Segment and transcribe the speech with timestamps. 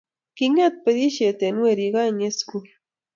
[0.37, 2.67] Kingeet birishet eng werik aeng eng sugul